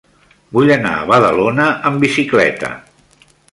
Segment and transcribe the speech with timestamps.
[0.57, 2.75] Vull anar a Badalona amb bicicleta.